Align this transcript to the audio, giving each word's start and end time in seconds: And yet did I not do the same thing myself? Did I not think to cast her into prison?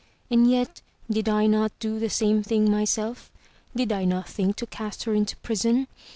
And 0.31 0.49
yet 0.49 0.81
did 1.11 1.29
I 1.29 1.45
not 1.45 1.73
do 1.79 1.99
the 1.99 2.09
same 2.09 2.41
thing 2.41 2.71
myself? 2.71 3.29
Did 3.75 3.91
I 3.91 4.03
not 4.03 4.27
think 4.27 4.55
to 4.55 4.65
cast 4.65 5.03
her 5.03 5.13
into 5.13 5.35
prison? 5.37 5.85